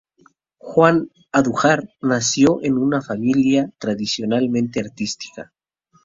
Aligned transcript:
Juan 0.57 1.11
Andújar 1.31 1.87
nació 2.01 2.57
en 2.63 2.79
una 2.79 3.03
familia 3.03 3.69
tradicionalmente 3.77 4.79
artística. 4.79 5.53